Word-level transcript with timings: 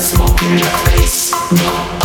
smoke 0.00 0.42
in 0.42 0.58
your 0.58 0.68
face. 0.86 1.32
No. 1.50 1.97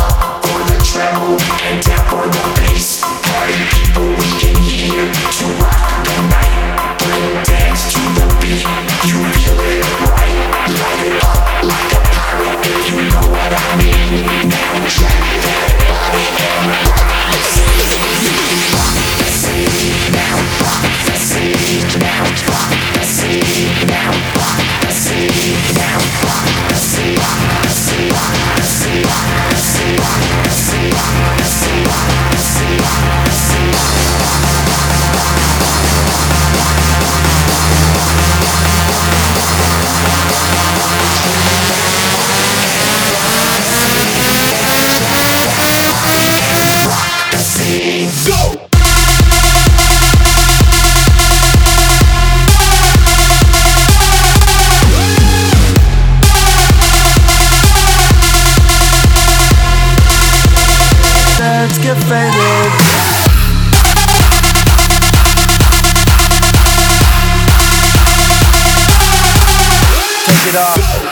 take 70.34 70.48
it 70.48 70.56
off. 70.56 71.03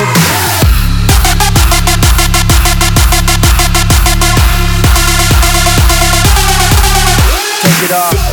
Take 0.00 0.08
it 7.84 7.92
off. 7.92 8.29